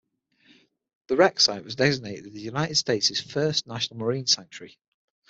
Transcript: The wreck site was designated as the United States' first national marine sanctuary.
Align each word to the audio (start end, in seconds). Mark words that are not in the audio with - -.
The 1.09 1.15
wreck 1.15 1.39
site 1.39 1.63
was 1.63 1.75
designated 1.75 2.25
as 2.25 2.33
the 2.33 2.41
United 2.41 2.73
States' 2.73 3.21
first 3.21 3.67
national 3.67 3.99
marine 3.99 4.25
sanctuary. 4.25 4.79